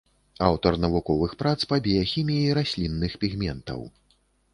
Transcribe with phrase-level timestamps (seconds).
[0.45, 3.79] Аўтар навуковых прац па біяхіміі раслінных пігментаў.